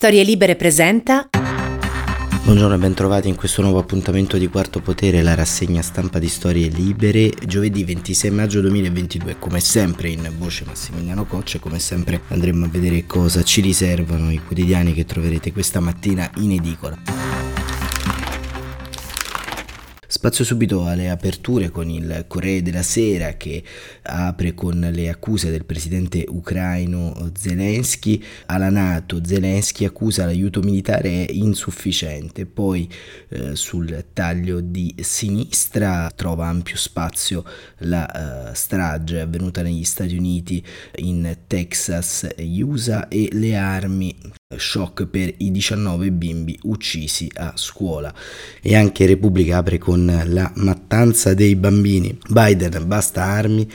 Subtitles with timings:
[0.00, 1.28] Storie Libere presenta.
[2.44, 6.68] Buongiorno e bentrovati in questo nuovo appuntamento di Quarto Potere, la rassegna stampa di Storie
[6.68, 9.36] Libere, giovedì 26 maggio 2022.
[9.38, 14.40] Come sempre in voce Massimiliano Coccia, come sempre andremo a vedere cosa ci riservano i
[14.42, 17.39] quotidiani che troverete questa mattina in edicola.
[20.10, 23.62] Spazio subito alle aperture con il Corriere della Sera che
[24.02, 29.24] apre con le accuse del presidente ucraino Zelensky alla Nato.
[29.24, 32.44] Zelensky accusa l'aiuto militare insufficiente.
[32.44, 32.90] Poi
[33.28, 37.44] eh, sul taglio di sinistra trova ampio spazio
[37.78, 40.60] la uh, strage avvenuta negli Stati Uniti,
[40.96, 48.12] in Texas USA e le armi shock per i 19 bimbi uccisi a scuola.
[48.60, 52.18] E anche Repubblica apre con la mattanza dei bambini.
[52.28, 53.70] Biden basta armi,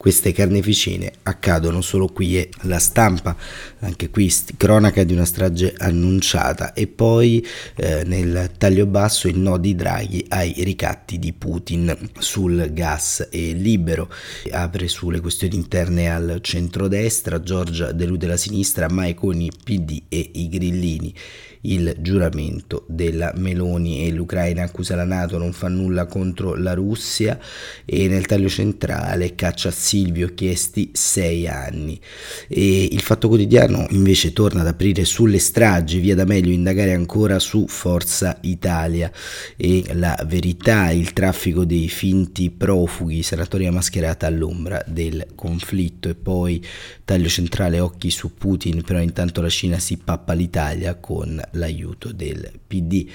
[0.00, 3.36] queste carneficine accadono solo qui e la stampa,
[3.80, 6.72] anche qui cronaca di una strage annunciata.
[6.72, 12.70] E poi eh, nel taglio basso il no di Draghi ai ricatti di Putin sul
[12.72, 14.10] gas e libero,
[14.52, 20.30] apre sulle questioni interne al centrodestra, Giorgia delude la sinistra, mai con i PD e
[20.32, 21.14] i grillini
[21.62, 27.38] il giuramento della Meloni e l'Ucraina accusa la Nato non fa nulla contro la Russia
[27.84, 32.00] e nel taglio centrale caccia Silvio chiesti sei anni.
[32.48, 37.38] E il Fatto Quotidiano invece torna ad aprire sulle stragi via da meglio indagare ancora
[37.38, 39.10] su Forza Italia.
[39.56, 46.08] E la verità il traffico dei finti profughi sanatoria mascherata all'ombra del conflitto.
[46.08, 46.64] E poi
[47.04, 52.50] taglio centrale occhi su Putin però intanto la Cina si pappa l'Italia con l'aiuto del
[52.66, 53.06] PD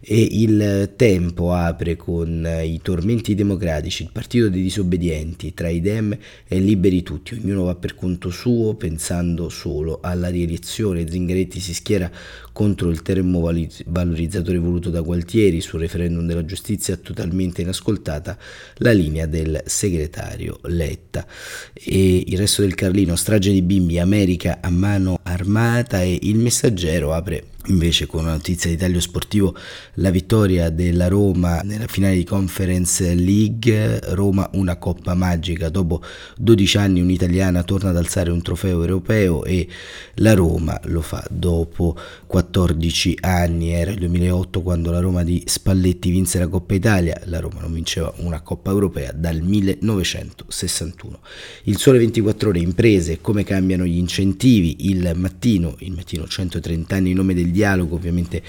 [0.00, 6.16] e il tempo apre con i tormenti democratici, il partito dei disobbedienti tra i Dem
[6.46, 12.10] e liberi tutti, ognuno va per conto suo pensando solo alla rielezione, Zingaretti si schiera
[12.52, 15.60] contro il termovalorizzatore voluto da Gualtieri.
[15.60, 18.36] Sul referendum della giustizia totalmente inascoltata
[18.76, 21.26] la linea del segretario Letta.
[21.72, 27.12] E il resto del Carlino strage di bimbi America a mano armata e il messaggero
[27.12, 29.54] apre Invece con una notizia di taglio sportivo
[29.94, 36.02] la vittoria della Roma nella finale di Conference League, Roma una coppa magica, dopo
[36.38, 39.68] 12 anni un'italiana torna ad alzare un trofeo europeo e
[40.14, 41.96] la Roma lo fa dopo
[42.30, 47.40] 14 anni, era il 2008 quando la Roma di Spalletti vinse la Coppa Italia, la
[47.40, 51.18] Roma non vinceva una Coppa Europea dal 1961.
[51.64, 57.10] Il sole 24 ore imprese, come cambiano gli incentivi, il mattino, il mattino 130 anni
[57.10, 58.40] in nome del dialogo, ovviamente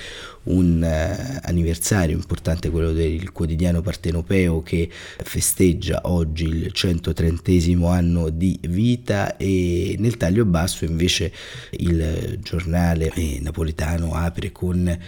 [0.43, 7.51] un uh, anniversario importante, quello del quotidiano partenopeo che festeggia oggi il 130
[7.87, 11.31] anno di vita e nel taglio basso invece
[11.71, 14.99] il giornale eh, napoletano apre con eh,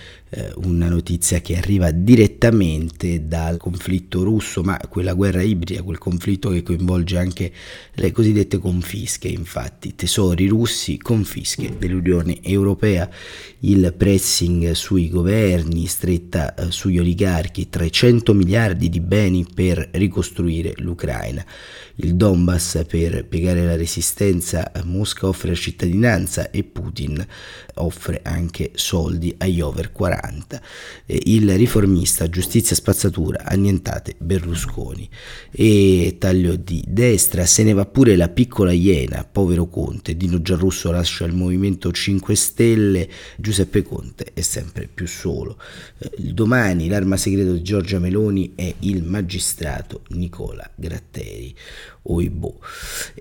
[0.55, 6.63] una notizia che arriva direttamente dal conflitto russo, ma quella guerra ibrida, quel conflitto che
[6.63, 7.51] coinvolge anche
[7.93, 13.09] le cosiddette confische, infatti tesori russi, confische dell'Unione Europea,
[13.59, 21.45] il pressing sui governi, stretta eh, sugli oligarchi, 300 miliardi di beni per ricostruire l'Ucraina.
[21.95, 27.23] Il Donbass per piegare la resistenza, Mosca offre cittadinanza e Putin
[27.75, 30.22] offre anche soldi agli over 40.
[31.05, 35.09] Il riformista, giustizia spazzatura, annientate Berlusconi.
[35.51, 40.91] E taglio di destra, se ne va pure la piccola iena, povero Conte, Dino Giarrusso
[40.91, 45.57] lascia il Movimento 5 Stelle, Giuseppe Conte è sempre più solo.
[46.17, 51.55] Il domani l'arma segreta di Giorgia Meloni è il magistrato Nicola Gratteri.
[52.05, 52.59] Oibo.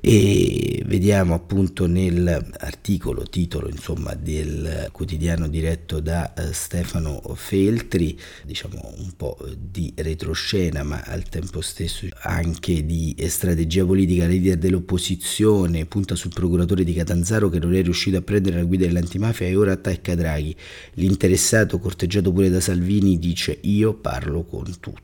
[0.01, 6.92] E vediamo appunto nell'articolo, titolo insomma del quotidiano diretto da uh, Stefano
[7.35, 14.57] Feltri, diciamo un po' di retroscena ma al tempo stesso anche di strategia politica, leader
[14.57, 19.47] dell'opposizione punta sul procuratore di Catanzaro che non è riuscito a prendere la guida dell'antimafia
[19.47, 20.55] e ora attacca Draghi.
[20.95, 25.01] L'interessato, corteggiato pure da Salvini, dice io parlo con tutti.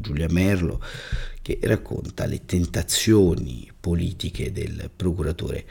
[0.00, 0.82] Giulia Merlo
[1.40, 5.64] che racconta le tentazioni politiche del procuratore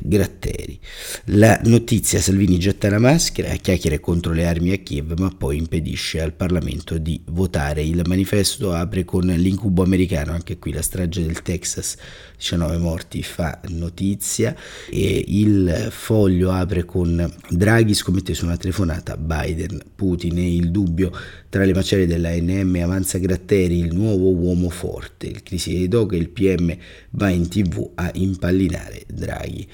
[0.00, 0.78] Gratteri.
[1.26, 6.20] La notizia Salvini getta la maschera, chiacchiere contro le armi a Kiev, ma poi impedisce
[6.20, 7.82] al Parlamento di votare.
[7.82, 11.96] Il manifesto apre con l'incubo americano, anche qui la strage del Texas,
[12.38, 14.54] 19 morti fa notizia
[14.88, 21.12] e il foglio apre con Draghi scommette su una telefonata Biden, Putin e il dubbio
[21.48, 25.26] tra le macerie dell'ANM avanza Gratteri, il nuovo uomo forte.
[25.26, 26.74] Il crisi dei Doga, il PM
[27.10, 29.68] va in tv a impallinare Draghi.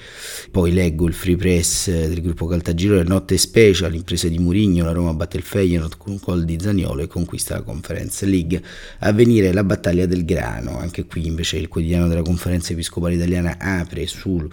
[0.51, 4.91] Poi leggo il free press del gruppo Caltagiro, la notte special, impresa di Murigno, la
[4.91, 8.61] Roma batte il Feyenoord con un gol di Zaniolo e conquista la Conference League.
[8.99, 13.57] A venire la battaglia del grano, anche qui invece il quotidiano della conferenza episcopale italiana
[13.59, 14.47] apre su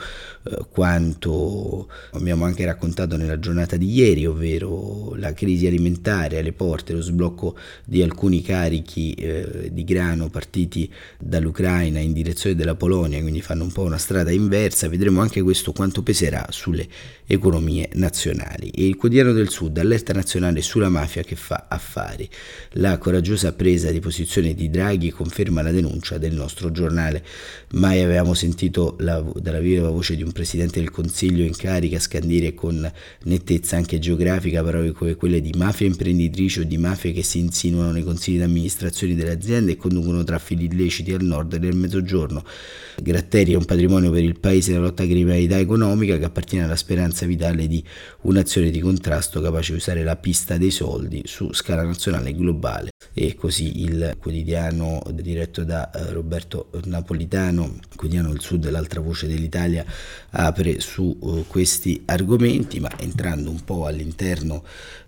[0.44, 6.92] eh, quanto abbiamo anche raccontato nella giornata di ieri, ovvero la crisi alimentare alle porte,
[6.92, 13.40] lo sblocco di alcuni carichi eh, di grano partiti dall'Ucraina in direzione della Polonia, quindi
[13.40, 16.86] fanno un po' una strada inversa, vedremo anche questo quanto peserà sulle
[17.26, 18.70] economie nazionali.
[18.70, 22.28] E il quotidiano del Sud, allerta nazionale sulla mafia che fa affari.
[22.72, 27.24] La coraggiosa presa di posizione di Draghi conferma la denuncia del nostro giornale.
[27.72, 32.54] Mai avevamo sentito la, dalla viva voce di un presidente del Consiglio in carica scandire
[32.54, 32.90] con
[33.24, 37.92] nettezza anche geografica parole come quelle di mafia imprenditrici o di mafie che si insinuano
[37.92, 42.44] nei consigli di amministrazione delle aziende e conducono traffici illeciti al nord e nel mezzogiorno.
[43.02, 46.76] Gratteri è un patrimonio per il paese nella lotta alla criminalità economica che appartiene alla
[46.76, 47.84] speranza vitale di
[48.23, 52.90] un'azione di contrasto capace di usare la pista dei soldi su scala nazionale e globale.
[53.12, 59.84] E così il quotidiano diretto da eh, Roberto Napolitano, quotidiano del Sud, l'altra voce dell'Italia,
[60.30, 64.64] apre su uh, questi argomenti, ma entrando un po' all'interno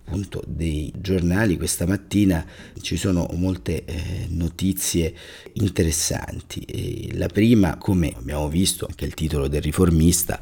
[0.08, 2.44] appunto dei giornali questa mattina
[2.80, 5.14] ci sono molte eh, notizie
[5.52, 7.14] interessanti.
[7.16, 10.40] La prima, come abbiamo visto anche il titolo del riformista,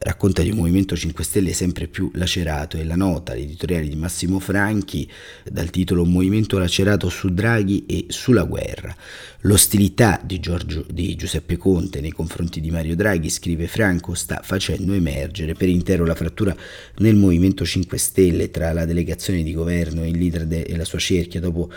[0.00, 4.38] racconta di un movimento 5 Stelle sempre più lacerato e la nota, l'editoriale di Massimo
[4.38, 5.08] Franchi,
[5.44, 8.94] dal titolo Movimento lacerato su Draghi e sulla guerra.
[9.40, 14.92] L'ostilità di, Giorgio, di Giuseppe Conte nei confronti di Mario Draghi, scrive Franco, sta facendo
[14.92, 16.54] emergere per intero la frattura
[16.98, 20.84] nel Movimento 5 Stelle tra la delegazione di governo e il leader de- e la
[20.84, 21.70] sua cerchia dopo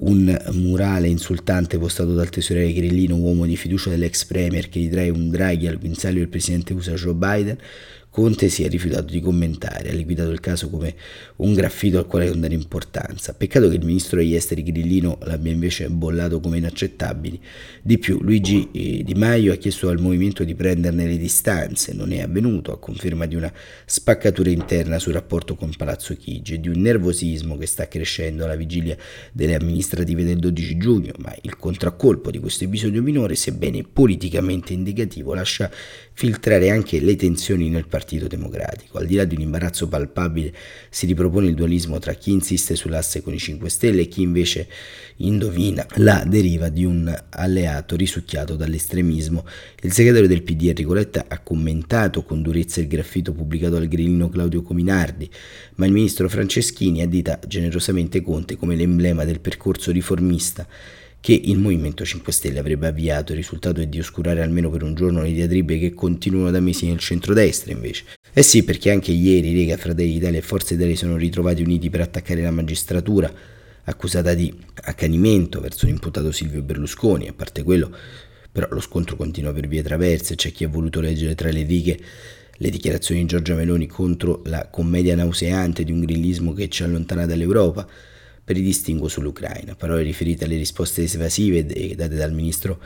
[0.00, 5.28] un murale insultante postato dal tesoriere Grillino, uomo di fiducia dell'ex premier che ritrae un
[5.30, 7.58] Draghi al guinzaglio del presidente USA Joe Biden,
[8.18, 10.92] Conte si è rifiutato di commentare, ha liquidato il caso come
[11.36, 13.32] un graffito al quale non dare importanza.
[13.32, 17.40] Peccato che il ministro degli esteri Grillino l'abbia invece bollato come inaccettabili.
[17.80, 22.10] Di più, Luigi eh, Di Maio ha chiesto al movimento di prenderne le distanze, non
[22.10, 23.52] è avvenuto, a conferma di una
[23.84, 28.56] spaccatura interna sul rapporto con Palazzo Chigi e di un nervosismo che sta crescendo alla
[28.56, 28.96] vigilia
[29.30, 35.34] delle amministrative del 12 giugno, ma il contraccolpo di questo episodio minore, sebbene politicamente indicativo,
[35.34, 35.70] lascia
[36.12, 38.98] filtrare anche le tensioni nel Partito Democratico.
[38.98, 40.54] Al di là di un imbarazzo palpabile
[40.88, 44.68] si ripropone il dualismo tra chi insiste sull'asse con i 5 Stelle e chi invece
[45.16, 49.44] indovina la deriva di un alleato risucchiato dall'estremismo.
[49.82, 54.28] Il segretario del PD Enrico Letta ha commentato con durezza il graffito pubblicato dal grillino
[54.28, 55.28] Claudio Cominardi,
[55.74, 60.66] ma il ministro Franceschini addita generosamente Conte come l'emblema del percorso riformista
[61.20, 63.32] che il Movimento 5 Stelle avrebbe avviato.
[63.32, 66.86] Il risultato è di oscurare almeno per un giorno le diatribe che continuano da mesi
[66.86, 68.04] nel centrodestra, invece.
[68.32, 72.00] Eh sì, perché anche ieri Lega, Fratelli d'Italia e Forza Italia sono ritrovati uniti per
[72.00, 73.32] attaccare la magistratura,
[73.84, 77.28] accusata di accanimento verso l'imputato Silvio Berlusconi.
[77.28, 77.94] A parte quello,
[78.50, 80.36] però, lo scontro continua per vie traverse.
[80.36, 81.98] C'è chi ha voluto leggere tra le righe
[82.60, 87.24] le dichiarazioni di Giorgia Meloni contro la commedia nauseante di un grillismo che ci allontana
[87.24, 87.86] dall'Europa
[88.48, 89.74] per il distinguo sull'Ucraina.
[89.74, 92.80] Parole riferite alle risposte evasive date dal ministro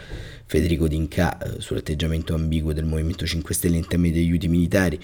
[0.45, 5.01] Federico D'Inca eh, sull'atteggiamento ambiguo del Movimento 5 Stelle in tema degli aiuti militari.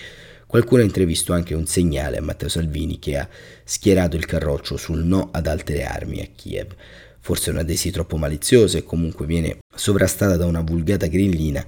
[0.49, 3.29] Qualcuno ha intravisto anche un segnale a Matteo Salvini che ha
[3.63, 6.75] schierato il carroccio sul no ad altre armi a Kiev.
[7.21, 11.65] Forse una tesi troppo maliziosa e comunque viene sovrastata da una vulgata grillina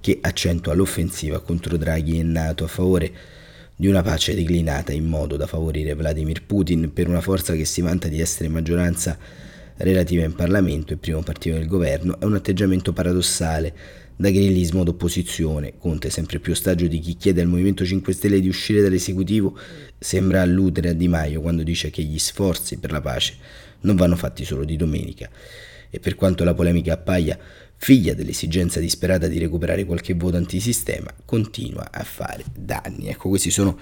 [0.00, 3.12] che accentua l'offensiva contro Draghi e NATO a favore
[3.76, 7.82] di una pace declinata in modo da favorire Vladimir Putin per una forza che si
[7.82, 9.18] vanta di essere maggioranza
[9.78, 13.74] relativa in Parlamento e primo partito del governo, è un atteggiamento paradossale
[14.16, 15.74] da grillismo d'opposizione.
[15.78, 19.58] Conte, sempre più ostaggio di chi chiede al Movimento 5 Stelle di uscire dall'esecutivo,
[19.98, 23.34] sembra alludere a Di Maio quando dice che gli sforzi per la pace
[23.80, 25.28] non vanno fatti solo di domenica.
[25.90, 27.38] E per quanto la polemica appaia
[27.76, 33.08] figlia dell'esigenza disperata di recuperare qualche voto antisistema, continua a fare danni.
[33.08, 33.78] Ecco, questi sono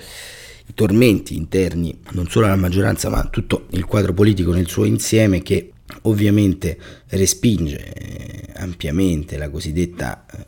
[0.67, 4.85] i tormenti interni non solo alla maggioranza, ma a tutto il quadro politico nel suo
[4.85, 10.47] insieme che ovviamente respinge eh, ampiamente la cosiddetta eh,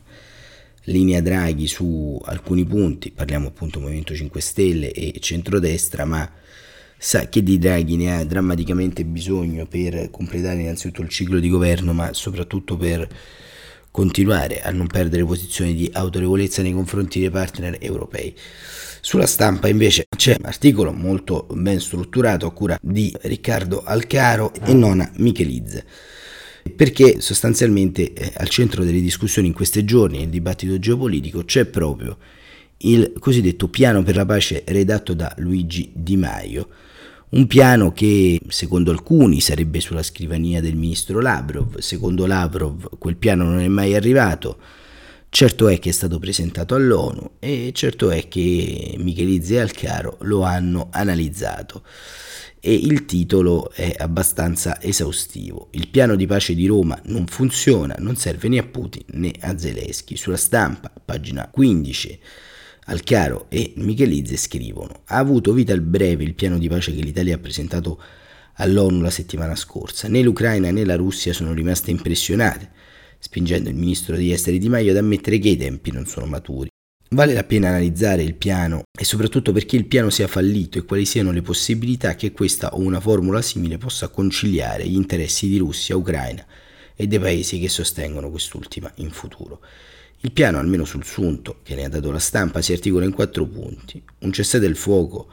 [0.85, 6.29] linea Draghi su alcuni punti, parliamo appunto Movimento 5 Stelle e centrodestra, ma
[6.97, 11.93] sa che di Draghi ne ha drammaticamente bisogno per completare innanzitutto il ciclo di governo,
[11.93, 13.07] ma soprattutto per
[13.91, 18.33] continuare a non perdere posizioni di autorevolezza nei confronti dei partner europei.
[19.01, 24.73] Sulla stampa invece c'è un articolo molto ben strutturato a cura di Riccardo Alcaro e
[24.73, 25.85] Nona Michelizze
[26.75, 32.17] perché sostanzialmente eh, al centro delle discussioni in questi giorni nel dibattito geopolitico c'è proprio
[32.79, 36.67] il cosiddetto piano per la pace redatto da Luigi Di Maio,
[37.29, 43.43] un piano che secondo alcuni sarebbe sulla scrivania del ministro Lavrov, secondo Lavrov quel piano
[43.43, 44.57] non è mai arrivato,
[45.29, 50.43] certo è che è stato presentato all'ONU e certo è che Michelizzi e Alcaro lo
[50.43, 51.83] hanno analizzato
[52.59, 55.67] e il titolo è abbastanza esaustivo.
[55.71, 59.57] Il piano di pace di Roma non funziona, non serve né a Putin né a
[59.57, 60.15] Zelensky.
[60.15, 62.19] Sulla stampa, pagina 15,
[62.89, 67.35] Alchiaro e Michelizze scrivono: Ha avuto vita al breve il piano di pace che l'Italia
[67.35, 68.01] ha presentato
[68.55, 70.07] all'ONU la settimana scorsa.
[70.07, 72.71] Né l'Ucraina né la Russia sono rimaste impressionate,
[73.19, 76.69] spingendo il ministro degli esteri Di Maio ad ammettere che i tempi non sono maturi.
[77.09, 81.05] Vale la pena analizzare il piano e soprattutto perché il piano sia fallito e quali
[81.05, 85.95] siano le possibilità che questa o una formula simile possa conciliare gli interessi di Russia,
[85.95, 86.45] Ucraina
[86.95, 89.61] e dei paesi che sostengono quest'ultima in futuro.
[90.21, 93.45] Il piano, almeno sul sunto che ne ha dato la stampa, si articola in quattro
[93.45, 94.01] punti.
[94.19, 95.29] Un cessate il fuoco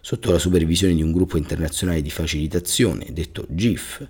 [0.00, 4.08] sotto la supervisione di un gruppo internazionale di facilitazione, detto GIF,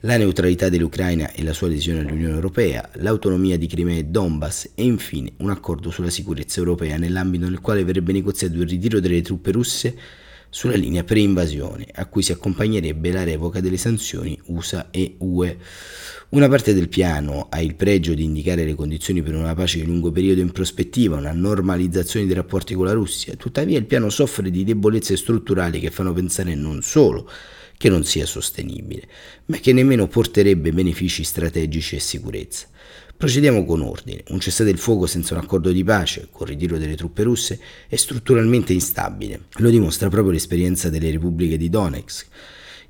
[0.00, 4.84] la neutralità dell'Ucraina e la sua adesione all'Unione Europea, l'autonomia di Crimea e Donbass e
[4.84, 9.50] infine un accordo sulla sicurezza europea nell'ambito nel quale verrebbe negoziato il ritiro delle truppe
[9.50, 9.98] russe
[10.56, 15.58] sulla linea pre-invasione, a cui si accompagnerebbe la revoca delle sanzioni USA e UE.
[16.30, 19.84] Una parte del piano ha il pregio di indicare le condizioni per una pace di
[19.84, 24.50] lungo periodo in prospettiva, una normalizzazione dei rapporti con la Russia, tuttavia il piano soffre
[24.50, 27.28] di debolezze strutturali che fanno pensare non solo
[27.76, 29.06] che non sia sostenibile,
[29.46, 32.68] ma che nemmeno porterebbe benefici strategici e sicurezza.
[33.16, 34.22] Procediamo con ordine.
[34.28, 37.96] Un cessate il fuoco senza un accordo di pace, con ritiro delle truppe russe, è
[37.96, 39.44] strutturalmente instabile.
[39.56, 42.26] Lo dimostra proprio l'esperienza delle repubbliche di Donetsk,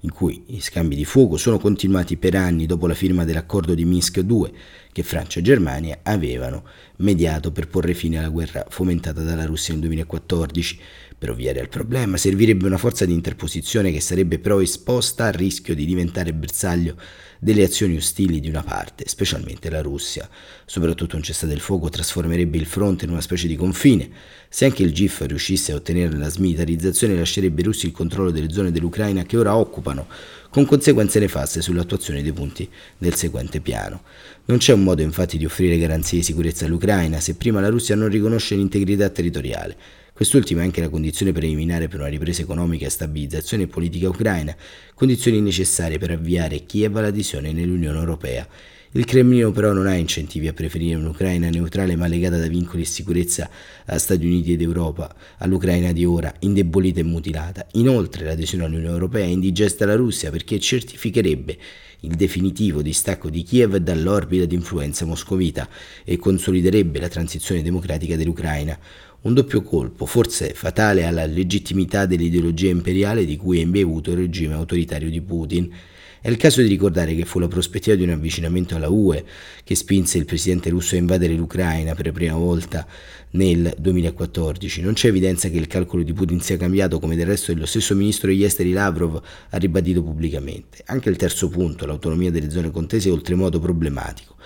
[0.00, 3.84] in cui gli scambi di fuoco sono continuati per anni dopo la firma dell'accordo di
[3.84, 4.52] Minsk II,
[4.90, 6.64] che Francia e Germania avevano
[6.96, 10.80] mediato per porre fine alla guerra fomentata dalla Russia nel 2014.
[11.18, 15.74] Per ovviare al problema servirebbe una forza di interposizione che sarebbe però esposta al rischio
[15.74, 16.94] di diventare bersaglio
[17.38, 20.28] delle azioni ostili di una parte, specialmente la Russia.
[20.66, 24.10] Soprattutto un cessate il fuoco trasformerebbe il fronte in una specie di confine.
[24.50, 28.50] Se anche il GIF riuscisse a ottenere la smilitarizzazione, lascerebbe ai russi il controllo delle
[28.50, 30.06] zone dell'Ucraina che ora occupano,
[30.50, 32.68] con conseguenze nefaste sull'attuazione dei punti
[32.98, 34.02] del seguente piano.
[34.44, 37.96] Non c'è un modo infatti di offrire garanzie di sicurezza all'Ucraina se prima la Russia
[37.96, 40.04] non riconosce l'integrità territoriale.
[40.16, 44.56] Quest'ultima è anche la condizione preliminare per una ripresa economica e stabilizzazione politica ucraina,
[44.94, 48.48] condizioni necessarie per avviare Kiev all'adesione nell'Unione Europea.
[48.92, 52.86] Il Cremlino però non ha incentivi a preferire un'Ucraina neutrale ma legata da vincoli e
[52.86, 53.50] sicurezza
[53.84, 57.66] a Stati Uniti ed Europa, all'Ucraina di ora, indebolita e mutilata.
[57.72, 61.58] Inoltre l'adesione all'Unione Europea è indigesta alla Russia perché certificherebbe
[62.00, 65.68] il definitivo distacco di Kiev dall'orbita di influenza moscovita
[66.04, 68.78] e consoliderebbe la transizione democratica dell'Ucraina,
[69.22, 74.54] un doppio colpo, forse fatale alla legittimità dell'ideologia imperiale di cui è imbevuto il regime
[74.54, 75.72] autoritario di Putin.
[76.20, 79.24] È il caso di ricordare che fu la prospettiva di un avvicinamento alla UE
[79.62, 82.86] che spinse il presidente russo a invadere l'Ucraina per la prima volta
[83.30, 84.80] nel 2014.
[84.80, 87.94] Non c'è evidenza che il calcolo di Putin sia cambiato, come del resto lo stesso
[87.94, 89.20] ministro degli esteri Lavrov
[89.50, 90.82] ha ribadito pubblicamente.
[90.86, 94.36] Anche il terzo punto, l'autonomia delle zone contese, è oltremodo problematico.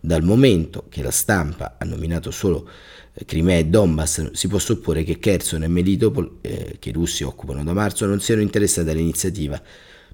[0.00, 2.68] Dal momento che la stampa ha nominato solo
[3.26, 7.64] Crimea e Donbass, si può supporre che Kherson e Melitopol, eh, che i russi occupano
[7.64, 9.60] da marzo, non siano interessati all'iniziativa.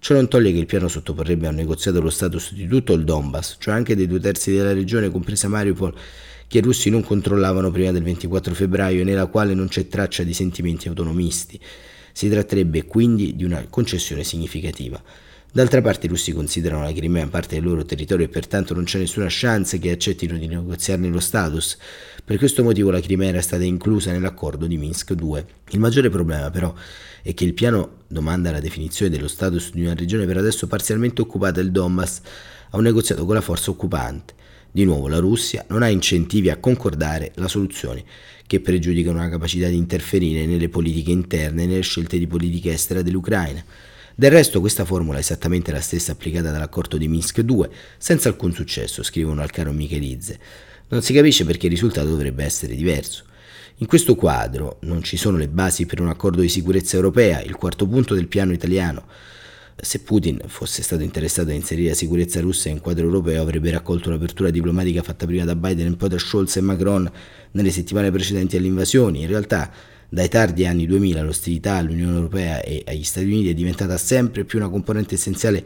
[0.04, 3.04] Ciò non toglie che il piano sottoporrebbe a un negoziato lo status di tutto il
[3.04, 5.94] Donbass, cioè anche dei due terzi della regione, compresa Mariupol,
[6.46, 10.22] che i russi non controllavano prima del 24 febbraio e nella quale non c'è traccia
[10.22, 11.58] di sentimenti autonomisti.
[12.12, 15.02] Si tratterebbe quindi di una concessione significativa.
[15.50, 18.98] D'altra parte i russi considerano la Crimea parte del loro territorio e pertanto non c'è
[18.98, 21.78] nessuna chance che accettino di negoziarne lo status.
[22.26, 25.44] Per questo motivo la Crimea era stata inclusa nell'accordo di Minsk II.
[25.72, 26.72] Il maggiore problema però
[27.20, 31.20] è che il piano domanda la definizione dello status di una regione per adesso parzialmente
[31.20, 32.22] occupata il Donbass
[32.70, 34.32] a un negoziato con la forza occupante.
[34.70, 38.02] Di nuovo la Russia non ha incentivi a concordare la soluzione
[38.46, 43.02] che pregiudicano la capacità di interferire nelle politiche interne e nelle scelte di politica estera
[43.02, 43.62] dell'Ucraina.
[44.14, 48.54] Del resto questa formula è esattamente la stessa applicata dall'accordo di Minsk 2, senza alcun
[48.54, 50.38] successo, scrivono al caro Michelizze.
[50.94, 53.24] Non si capisce perché il risultato dovrebbe essere diverso.
[53.78, 57.56] In questo quadro non ci sono le basi per un accordo di sicurezza europea, il
[57.56, 59.04] quarto punto del piano italiano.
[59.74, 64.08] Se Putin fosse stato interessato a inserire la sicurezza russa in quadro europeo avrebbe raccolto
[64.08, 67.10] l'apertura diplomatica fatta prima da Biden e poi da Scholz e Macron
[67.50, 69.22] nelle settimane precedenti alle invasioni.
[69.22, 69.72] In realtà
[70.08, 74.60] dai tardi anni 2000 l'ostilità all'Unione Europea e agli Stati Uniti è diventata sempre più
[74.60, 75.64] una componente essenziale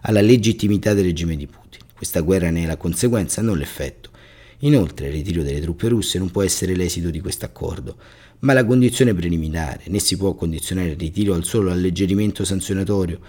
[0.00, 1.80] alla legittimità del regime di Putin.
[1.94, 4.09] Questa guerra ne è la conseguenza, non l'effetto.
[4.60, 7.96] Inoltre il ritiro delle truppe russe non può essere l'esito di questo accordo,
[8.40, 13.20] ma la condizione preliminare, né si può condizionare il ritiro al solo alleggerimento sanzionatorio,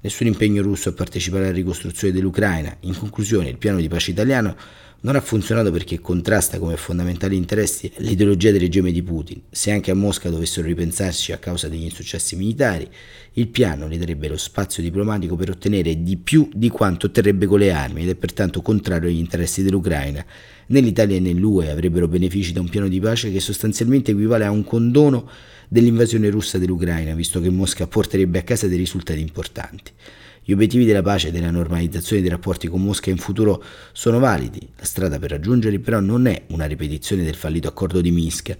[0.00, 2.76] nessun impegno russo a partecipare alla ricostruzione dell'Ucraina.
[2.80, 4.56] In conclusione, il piano di pace italiano
[5.02, 9.42] non ha funzionato perché contrasta come fondamentali interessi l'ideologia del regime di Putin.
[9.48, 12.88] Se anche a Mosca dovessero ripensarci a causa degli insuccessi militari,
[13.34, 17.60] il piano le darebbe lo spazio diplomatico per ottenere di più di quanto otterrebbe con
[17.60, 20.24] le armi ed è pertanto contrario agli interessi dell'Ucraina.
[20.70, 24.52] Né l'Italia né l'UE avrebbero benefici da un piano di pace che sostanzialmente equivale a
[24.52, 25.28] un condono
[25.66, 29.90] dell'invasione russa dell'Ucraina, visto che Mosca porterebbe a casa dei risultati importanti.
[30.44, 33.62] Gli obiettivi della pace e della normalizzazione dei rapporti con Mosca in futuro
[33.92, 38.10] sono validi, la strada per raggiungerli però non è una ripetizione del fallito accordo di
[38.10, 38.56] Minsk,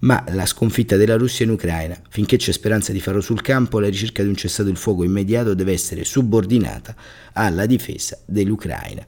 [0.00, 2.00] ma la sconfitta della Russia in Ucraina.
[2.08, 5.54] Finché c'è speranza di farlo sul campo, la ricerca di un cessato il fuoco immediato
[5.54, 6.96] deve essere subordinata
[7.32, 9.06] alla difesa dell'Ucraina.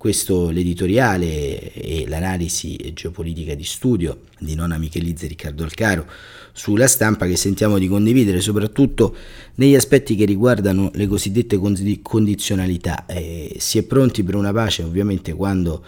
[0.00, 6.06] Questo l'editoriale e l'analisi geopolitica di studio di Nona Michelizzi e Riccardo Alcaro
[6.52, 9.14] sulla stampa che sentiamo di condividere soprattutto
[9.56, 11.58] negli aspetti che riguardano le cosiddette
[12.00, 13.04] condizionalità.
[13.04, 15.84] Eh, si è pronti per una pace ovviamente quando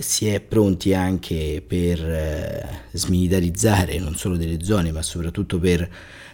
[0.00, 5.88] si è pronti anche per eh, smilitarizzare non solo delle zone ma soprattutto per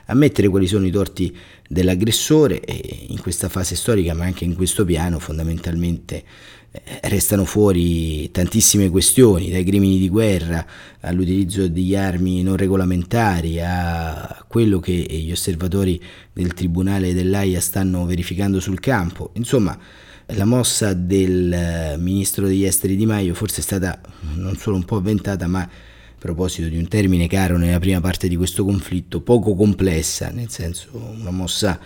[0.06, 1.36] ammettere quali sono i torti
[1.68, 6.57] dell'aggressore e in questa fase storica ma anche in questo piano fondamentalmente eh,
[7.02, 10.64] restano fuori tantissime questioni, dai crimini di guerra
[11.00, 16.00] all'utilizzo di armi non regolamentari a quello che gli osservatori
[16.32, 19.30] del Tribunale dell'AIA stanno verificando sul campo.
[19.34, 19.78] Insomma,
[20.32, 23.98] la mossa del eh, ministro degli esteri Di Maio forse è stata
[24.34, 25.70] non solo un po' avventata, ma a
[26.18, 30.88] proposito di un termine caro nella prima parte di questo conflitto, poco complessa, nel senso
[31.18, 31.80] una mossa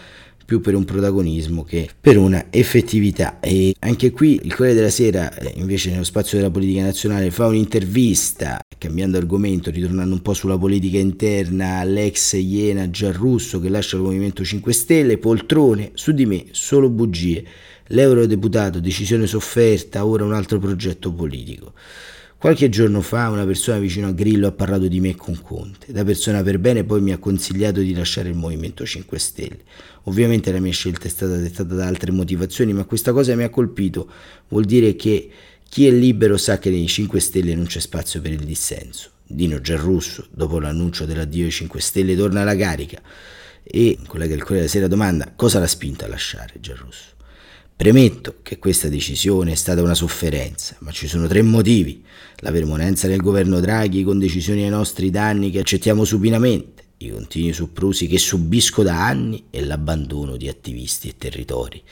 [0.44, 3.40] più per un protagonismo che per una effettività.
[3.40, 7.46] E anche qui il Corriere della Sera, eh, invece nello spazio della politica nazionale, fa
[7.46, 14.02] un'intervista, cambiando argomento, ritornando un po' sulla politica interna, all'ex Iena Giarrusso che lascia il
[14.02, 17.44] Movimento 5 Stelle, poltrone, su di me, solo bugie.
[17.88, 21.74] L'eurodeputato, decisione sofferta, ora un altro progetto politico.
[22.42, 25.92] Qualche giorno fa una persona vicino a Grillo ha parlato di me con Conte.
[25.92, 29.60] Da persona per bene poi mi ha consigliato di lasciare il Movimento 5 Stelle.
[30.06, 33.48] Ovviamente la mia scelta è stata dettata da altre motivazioni, ma questa cosa mi ha
[33.48, 34.10] colpito.
[34.48, 35.30] Vuol dire che
[35.68, 39.10] chi è libero sa che nei 5 Stelle non c'è spazio per il dissenso.
[39.24, 43.00] Dino Giarrusso, dopo l'annuncio dell'addio ai 5 Stelle, torna alla carica.
[43.62, 47.10] E un collega del Corriere della Sera domanda cosa l'ha spinto a lasciare Giarrusso.
[47.76, 52.04] Premetto che questa decisione è stata una sofferenza, ma ci sono tre motivi.
[52.36, 57.52] La permanenza del governo Draghi con decisioni ai nostri danni che accettiamo supinamente, i continui
[57.52, 61.82] soprusi che subisco da anni e l'abbandono di attivisti e territori.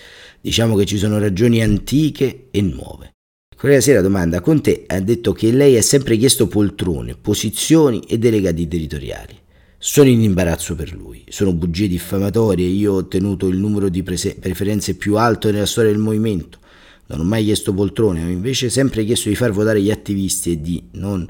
[0.40, 3.12] Diciamo che ci sono ragioni antiche e nuove.
[3.57, 8.66] Corriere Sera domanda, Conte ha detto che lei ha sempre chiesto poltrone, posizioni e delegati
[8.66, 9.38] territoriali.
[9.83, 14.95] Sono in imbarazzo per lui, sono bugie diffamatorie, io ho ottenuto il numero di preferenze
[14.95, 16.59] più alto nella storia del movimento,
[17.07, 20.61] non ho mai chiesto poltrone, ho invece sempre chiesto di far votare gli attivisti e
[20.61, 21.27] di non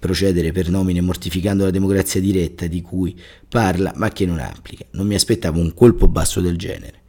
[0.00, 3.16] procedere per nomine mortificando la democrazia diretta di cui
[3.48, 4.84] parla ma che non applica.
[4.90, 7.02] Non mi aspettavo un colpo basso del genere.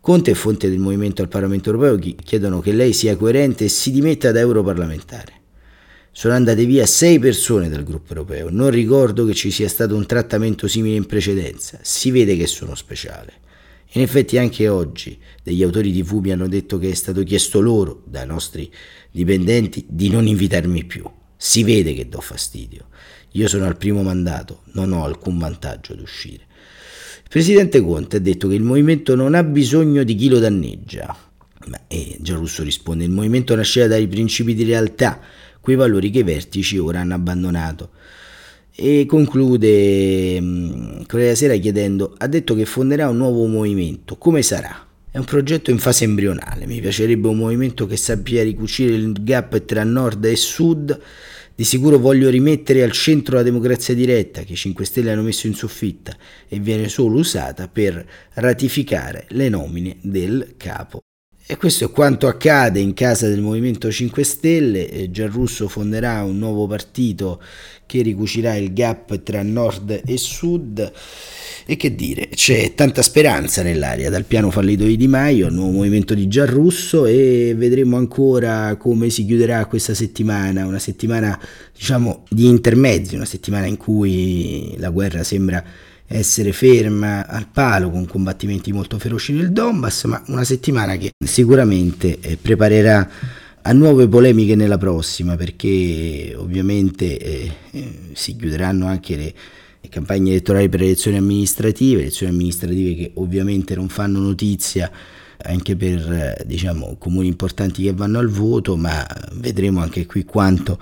[0.00, 3.90] Conte e fonte del movimento al Parlamento europeo chiedono che lei sia coerente e si
[3.90, 5.44] dimetta da europarlamentare.
[6.18, 8.48] Sono andate via sei persone dal gruppo europeo.
[8.48, 11.78] Non ricordo che ci sia stato un trattamento simile in precedenza.
[11.82, 13.34] Si vede che sono speciale.
[13.92, 18.02] In effetti anche oggi degli autori TV mi hanno detto che è stato chiesto loro,
[18.06, 18.72] dai nostri
[19.10, 21.04] dipendenti, di non invitarmi più.
[21.36, 22.86] Si vede che do fastidio.
[23.32, 26.44] Io sono al primo mandato, non ho alcun vantaggio ad uscire.
[27.24, 31.14] Il presidente Conte ha detto che il movimento non ha bisogno di chi lo danneggia.
[31.66, 35.20] Ma, eh, Gianrusso risponde, il movimento nasceva dai principi di realtà
[35.66, 37.90] quei valori che i vertici ora hanno abbandonato.
[38.72, 44.86] E conclude mm, Corriere Sera chiedendo, ha detto che fonderà un nuovo movimento, come sarà?
[45.10, 49.64] È un progetto in fase embrionale, mi piacerebbe un movimento che sappia ricucire il gap
[49.64, 51.00] tra nord e sud,
[51.52, 55.48] di sicuro voglio rimettere al centro la democrazia diretta che i 5 Stelle hanno messo
[55.48, 61.05] in soffitta e viene solo usata per ratificare le nomine del capo
[61.48, 65.08] e questo è quanto accade in casa del Movimento 5 Stelle.
[65.12, 67.40] Gianrusso fonderà un nuovo partito
[67.86, 70.92] che ricucirà il gap tra nord e sud.
[71.64, 75.70] E che dire, c'è tanta speranza nell'aria, dal piano fallito di Di Maio al nuovo
[75.70, 81.40] movimento di Gianrusso e vedremo ancora come si chiuderà questa settimana, una settimana
[81.72, 85.64] diciamo di intermezzi, una settimana in cui la guerra sembra
[86.08, 92.18] essere ferma al palo con combattimenti molto feroci nel Donbass, ma una settimana che sicuramente
[92.20, 93.10] eh, preparerà
[93.62, 99.34] a nuove polemiche nella prossima perché ovviamente eh, eh, si chiuderanno anche le,
[99.88, 104.90] campagne elettorali per le elezioni amministrative, elezioni amministrative che ovviamente non fanno notizia
[105.42, 110.78] anche per eh, diciamo, comuni importanti che vanno al voto, ma vedremo anche qui quanto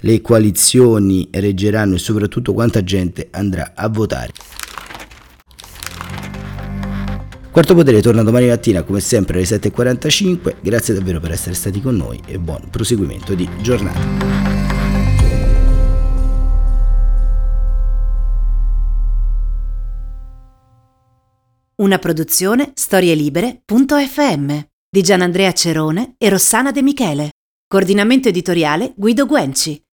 [0.00, 4.32] le coalizioni reggeranno e soprattutto quanta gente andrà a votare.
[7.56, 11.96] Quarto Potere torna domani mattina come sempre alle 7.45, grazie davvero per essere stati con
[11.96, 13.98] noi e buon proseguimento di giornata.
[21.76, 24.58] Una produzione storielibere.fm
[24.90, 27.30] di Gianandrea Cerone e Rossana De Michele.
[27.66, 29.85] Coordinamento editoriale Guido Guenci.